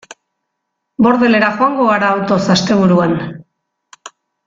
Bordelera 1.07 1.51
joango 1.59 1.87
gara 1.91 2.09
autoz 2.17 2.41
asteburuan. 2.57 3.15